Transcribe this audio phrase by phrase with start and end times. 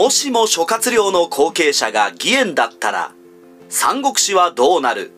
[0.00, 3.12] もしも諸葛亮の後継者が義援だったら、
[3.68, 5.12] 三国志はどうなる？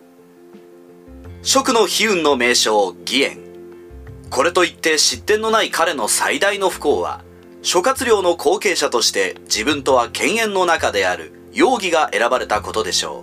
[1.44, 3.38] 蜀の悲運の名称、義援。
[4.28, 7.22] これといって失点のない彼の最大の不幸は、
[7.62, 13.22] 諸葛亮の後継者として自分とは犬猿の中である容疑が選ばれたことでしょ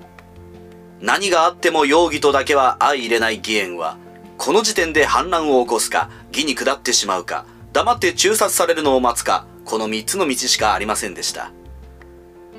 [1.01, 1.05] う。
[1.05, 3.97] 何があっても容疑とだけは相入れない義援は、
[4.37, 11.51] この時点で反乱を起こすか、義に下ってしまうか、黙って中殺されるのを待つか、この3つの道しかありませんでした。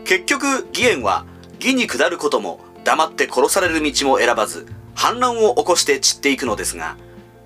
[0.05, 1.27] 結局、義援は
[1.59, 4.65] 義に下ることも黙って殺される道も選ばず、
[4.95, 6.97] 反乱を起こして散っていくのですが、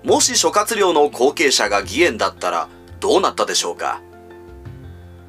[0.03, 2.69] もし諸葛亮の後継者が義援だったら
[2.99, 4.01] どうなったでしょうか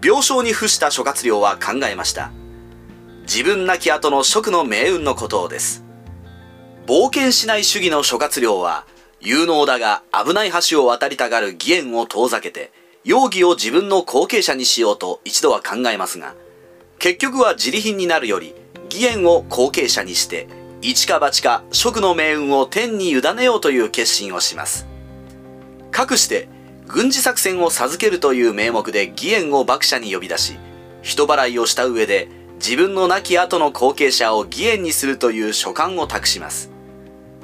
[0.04, 2.30] 病床に伏した諸葛亮は考えました。
[3.22, 5.82] 自分亡き後の職の命運のことです。
[6.86, 8.84] 冒険しない主義の諸葛亮は、
[9.18, 12.70] 有能だが危ない橋を渡りたがる義援を遠ざけて、
[13.06, 16.34] 容疑を自分の後継者にしようと一度は考えますが、
[16.98, 18.52] 結局は自利品になるより、
[18.90, 20.48] 義援を後継者にして、
[20.82, 24.88] 一か八か職の命運を天に委ねようという決心をします。
[25.92, 26.48] かくして、
[26.88, 30.58] 軍事作戦を授けるという名目で義援を幕者に呼び出し、
[31.02, 36.72] 人払いをした上で、自分の亡き後の後継者を義援にするという所感を託します。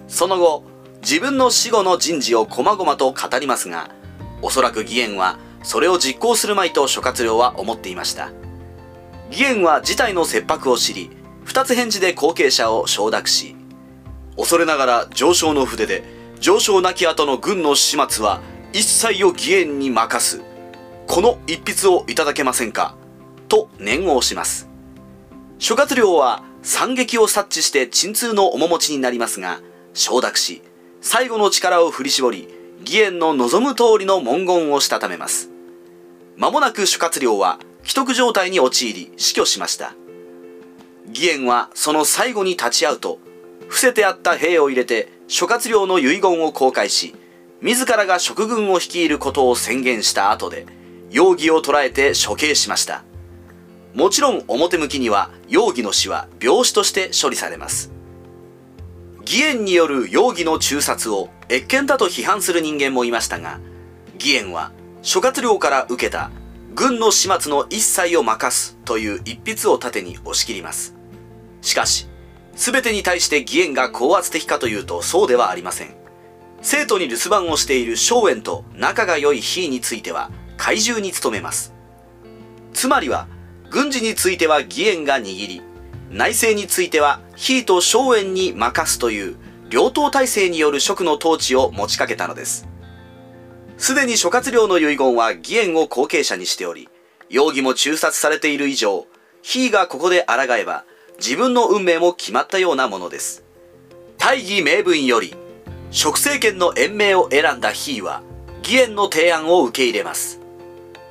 [0.09, 0.65] その後、
[1.03, 3.91] 自分の死後の人事を細々と語りますが、
[4.43, 8.31] おそらく義援はそれを実行するまいと諸葛亮は思っていました。
[9.31, 11.11] 義援は事態の切迫を知り、
[11.45, 13.57] 二つ返事で後継者を承諾し、
[14.37, 16.05] 恐れながら上昇の筆で、
[16.41, 18.41] 上昇なき後の軍の始末は
[18.73, 20.43] 一切を義援に任す。
[21.07, 22.97] この一筆をいただけませんか？
[23.49, 24.69] と念を押します。
[25.59, 29.61] 諸葛亮は惨劇を察知して鎮痛の面持ちになりますが、
[29.95, 30.63] 承諾し、
[31.01, 32.49] 最後の力を振り絞り、
[32.81, 35.51] 義援の望む通りの文言をしたためます。
[36.37, 39.95] 間もなく諸葛亮は既得状態に陥り死去しました。
[41.09, 43.19] 義援はその最後に立ち会うと、
[43.69, 47.15] 伏せてあった兵を入れて諸葛亮の遺言を公開し、
[47.61, 50.67] 自らが職軍を率いることを宣言した後で、
[51.11, 53.05] 容疑を捕らえて処刑しました。
[53.95, 57.93] もちろん表向きには容疑の死は病死として処理されます。
[59.21, 63.61] 義援による容疑の中殺を越権だと批判する人間もいましたが、
[64.15, 66.31] 義援は諸葛亮から受けた
[66.75, 70.95] 軍の始末の一切を任すという一筆を盾に押し切ります。
[71.61, 72.09] しかし、
[72.55, 75.95] 全てに対して義援が高圧的かというとそうではありません。
[76.63, 81.75] 生徒に留守番をしている荘園と仲が良い非については怪獣に努めます。
[82.73, 83.27] つまりは、
[83.71, 85.63] 軍事については義援が握り、
[86.11, 89.37] 内政については非と荘園に任すという
[89.69, 92.69] 両党体制による職の統治を持ちかけたのです。
[93.83, 96.89] すでに諸葛亮の遺言は義援を後継者にしており、
[97.29, 99.09] 容疑も中殺されている以上、
[99.43, 100.85] 非がここで抗えば、
[101.19, 103.43] 自分の運命も決まったようなものです。
[104.19, 105.35] 大義名分より、
[105.91, 108.23] 職政権の延命を選んだ非は、
[108.63, 110.39] 義援の提案を受け入れます。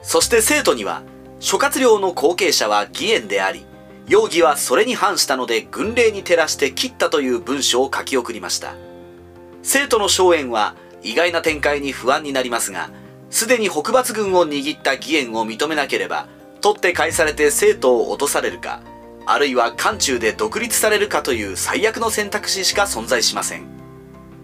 [0.02, 1.04] そして生徒には、
[1.42, 3.66] 諸葛亮の後継者は義援であり、
[4.08, 8.76] 容疑はそれに反したので軍令に照らして切ったという文書を書き送りました。
[9.62, 12.90] 生徒の荘園は意外な展開に不安になりますが、
[13.30, 16.28] すでに北伐軍を握った義援を認めなければ、
[16.62, 18.82] 取って返されて生徒を落とされるか、
[19.26, 23.66] あるいは漢中で独立されるかという最悪の選択肢しか存在しません。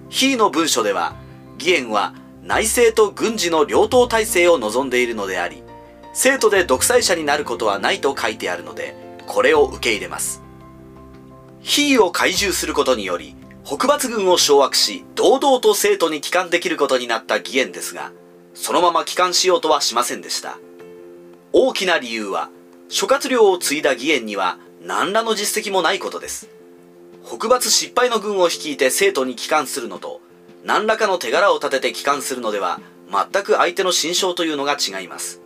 [0.09, 1.15] 非の文書では、
[1.59, 2.13] 義援は
[2.43, 5.63] 内政と軍事の両党体制を望んでいるのであり、
[6.13, 8.95] 生徒で独裁者になることはないと書いてあるので、
[9.27, 10.41] これを受け入れます。
[11.61, 13.35] 非を懐柔することにより、
[13.67, 18.13] 北伐軍を掌握し、堂々と生徒に帰還できることになった義援ですが、
[18.53, 20.57] そのまま帰還しようとはしませんでした。
[21.51, 22.49] 大きな理由は、
[22.87, 26.47] 諸葛亮を継いだ義援には何らの実績もないことです。
[27.25, 30.21] 北伐失敗の軍を率いて生徒に帰還するのと、
[30.63, 32.79] 何らかの手柄を立てて帰還するのでは、
[33.11, 35.41] 全く相手の心象というのが違います。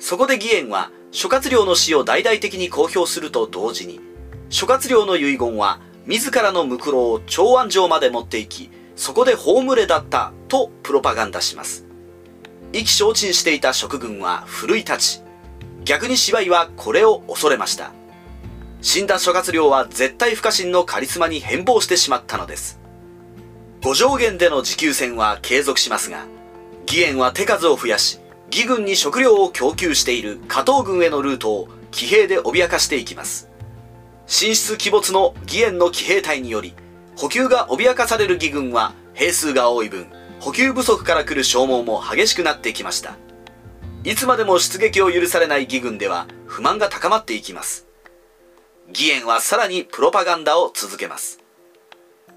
[0.00, 4.00] そこで義援は、諸葛亮の死を大々的に公表すると同時に、
[4.48, 11.84] 諸葛亮の遺言は、自らのムクロを長安城まで持っていき、そこで葬れだったとプロパガンダします。
[12.72, 15.20] 意気消沈していた職軍は奮い立ち、
[15.84, 17.92] 逆に芝居はこれを恐れました。
[18.82, 22.78] 死んだ諸葛亮は絶対不可侵のカリスマに変貌してしまったのです。
[23.82, 26.26] 五条原での持久戦は継続しますが、
[26.86, 28.20] 義援は手数を増やし、
[28.52, 33.48] 義軍に食料を供給している加藤軍へのルートを騎兵で脅かしていきます。
[34.26, 36.74] 進出鬼没の義援の騎兵隊により、
[37.16, 40.06] 補給が脅かされる義軍は兵数が多い分、
[40.40, 43.16] 補給不足から来る消耗も激しくなってきました。
[44.04, 47.86] いつまでも出撃を許されない義軍では不満が高まっていきます。
[48.88, 51.40] 義援はさらにプロパガンダを続けます。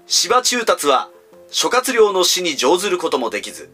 [0.06, 1.10] 芝中達は
[1.50, 3.70] 諸葛亮の死に乗ずることもできず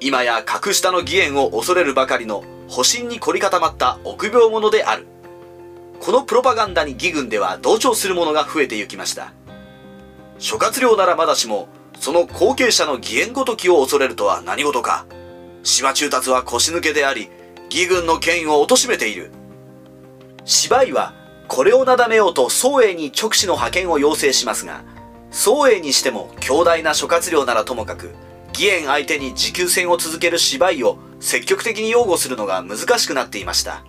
[0.00, 5.06] 今や格下の義援を恐れるばかりの保身に凝り固まった臆病者である。
[6.00, 9.32] このプロパガンダに義軍では同調する者が増えてゆきました。
[10.38, 15.06] 諸葛亮ならまだしもその後継者の義援ごときを恐れるとは何事か。
[15.62, 17.28] 芝中達は腰抜けであり
[17.70, 19.30] 義軍の権威を貶めている。
[20.44, 21.12] 芝居は
[21.48, 24.84] これをなだめようと宋英に直使の派遣を要請しますが
[25.30, 28.14] 宋英にしても強大な諸葛亮ならともかく
[28.52, 33.82] 義援相手に持久戦を続ける芝居を積極的に擁護するのが難しくなっていました。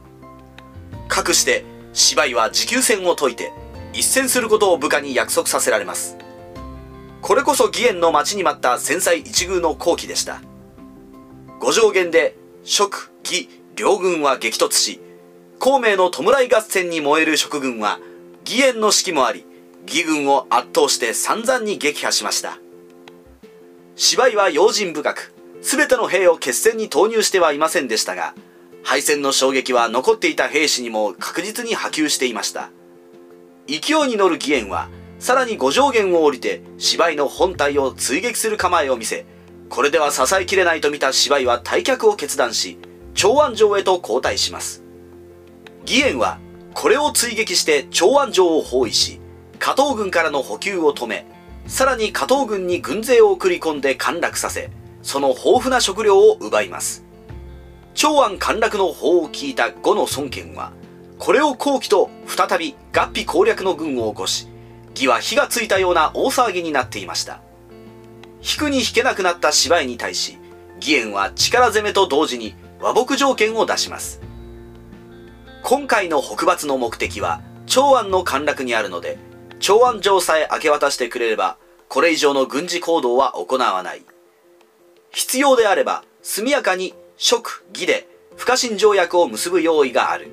[1.08, 1.64] かくして
[1.98, 3.52] 芝居は持久戦を解いて
[3.92, 6.16] 一戦することを部下に約束させられます。
[7.24, 10.40] これこそ義援の待ちに待った戦災一遇の好機でした。
[11.60, 15.02] 五条原で蜀義両軍は激突し
[15.58, 18.00] 孔明の弔い合戦に燃える蜀軍は
[18.46, 19.44] 義援の指揮もあり
[19.88, 22.60] 義軍を圧倒して散々に撃破しました。
[23.96, 25.34] 芝居は用心深く
[25.64, 28.36] 全ての兵を決戦に投入してはいませんでしたが
[28.88, 32.70] 敗戦の衝撃は残っていた兵士にも確実に波及していました。
[33.68, 34.88] 勢いに乗る義援は
[35.20, 39.26] さらに五条原を降りて芝居の本体を追撃する構えを見せ
[39.68, 42.80] これでは支えきれないと見た芝居は退却を決断し
[43.14, 44.86] 長安城へと後退します。
[45.82, 46.40] 義援は
[46.74, 49.20] これを追撃して長安城を包囲し
[49.60, 51.26] 加藤軍からの補給を止め
[51.68, 57.07] さらに加藤軍に軍勢を送り込んで陥落させその豊富な食料を奪います。
[57.98, 60.72] 長安陥落の法を聞いた呉の孫権は
[61.18, 64.48] これを後期と再び合皮攻略の軍を起こし
[64.92, 67.42] 義は火がついたような大騒ぎになっていました。
[68.40, 70.38] 引くに引けなくなった芝居に対し
[70.80, 74.22] 義援は力攻めと同時に和睦条件を出します。
[75.64, 79.18] 今回の北伐の目的は長安の陥落にあるので
[79.60, 81.58] 長安城さえ明け渡してくれれば
[81.90, 84.04] これ以上の軍事行動は行わない。
[85.10, 90.30] 必要であれば速やかに蜀義で不可侵条約を結ぶ用意がある。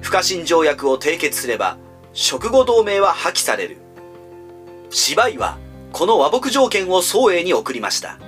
[0.00, 1.78] 不可侵条約を締結すれば
[2.12, 3.76] 食後同盟は破棄される。
[4.90, 5.58] 芝居は
[5.92, 8.18] この和睦条件を宋英に送りました。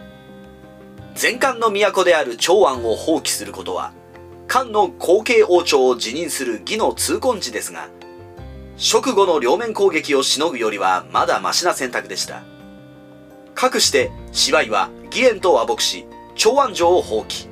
[1.20, 3.93] 前漢の都である長安を放棄することは
[4.46, 7.88] 漢の後継王朝を辞任する義の痛恨時ですが
[8.79, 12.43] 直後の両面攻撃をしのぐよりはまだマシな選択でした。
[13.56, 16.06] かくして芝居は義援と和睦し
[16.42, 17.50] 長安城を放棄。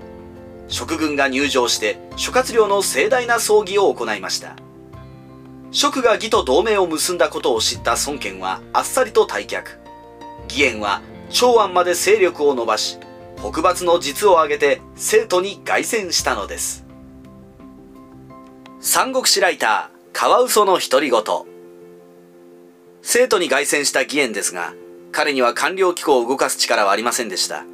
[0.69, 4.57] 蜀軍が入城して諸葛亮の盛大な葬儀を行いました。
[5.71, 9.63] 蜀が義と同盟を結んだことを知った孫権はあっさりと退却。
[10.49, 12.99] 義援は長安まで勢力を伸ばし
[13.37, 16.87] 北伐の実を挙げて生徒に凱旋したのです。
[18.81, 21.23] 三国志ライターカワウソの独り言。
[23.03, 24.73] 生徒に凱旋した義援ですが
[25.13, 27.67] 彼には官僚機構を動かす力はありませんでした。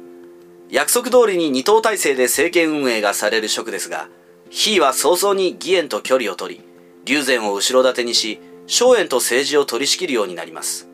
[0.69, 4.09] 約束通りに二党体制で政権運営がされる職ですが
[4.49, 6.63] 非は早々に義援と距離を取り
[7.05, 10.89] 龍禅を後ろ盾にし荘園と政治を取り仕切るようになります。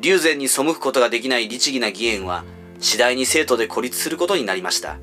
[0.00, 2.44] 龍禅に背くことができない律儀な義援は
[2.80, 4.98] 次第に生徒で孤立することになりました。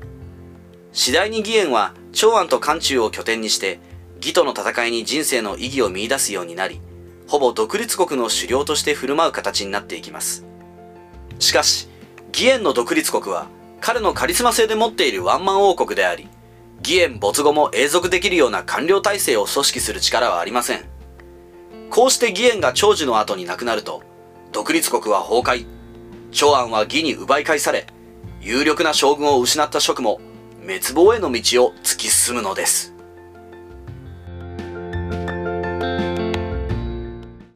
[0.92, 3.80] 次第に義援は長安と漢中を拠点にして
[4.18, 6.80] 義との戦いに人生の意義を見出すようになり
[7.26, 10.44] ほぼ独立国の首領として振る舞う形になっていきます。
[11.38, 11.88] しかし
[12.32, 13.48] 義援の独立国は
[13.86, 16.26] 彼のカリスマ性で持っているワンマン王国であり
[16.78, 20.86] 義援没後も永続できるような官僚体制を組織する力はありません。
[21.90, 24.02] こうして義援が長寿の後に亡くなると
[24.52, 25.66] 独立国は崩壊。
[26.30, 27.86] 長安は義に奪い返され
[28.40, 30.18] 有力な将軍を失った職も
[30.62, 32.93] 滅亡への道を突き進むのです。